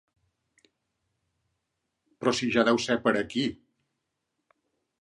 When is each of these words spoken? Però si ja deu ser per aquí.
Però 2.23 2.35
si 2.39 2.51
ja 2.57 2.65
deu 2.71 2.83
ser 2.87 2.99
per 3.05 3.15
aquí. 3.21 3.47